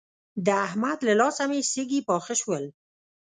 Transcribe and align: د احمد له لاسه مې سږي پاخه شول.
د 0.45 0.47
احمد 0.67 0.99
له 1.07 1.13
لاسه 1.21 1.43
مې 1.49 1.59
سږي 1.73 1.99
پاخه 2.09 2.33
شول. 2.41 2.63